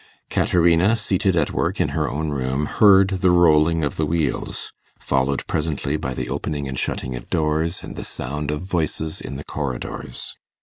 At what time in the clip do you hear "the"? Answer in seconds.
3.11-3.29, 3.97-4.05, 6.15-6.27, 7.95-8.03, 9.35-9.43